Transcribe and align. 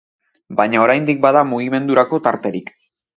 Baina 0.61 0.79
oraindik 0.85 1.19
bada 1.25 1.43
mugimendurako 1.49 2.21
tarterik. 2.29 2.73